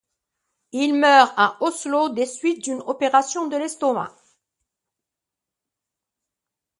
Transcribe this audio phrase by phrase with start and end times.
[0.71, 4.15] Il meurt le à Oslo des suites d'une opération de l'estomac.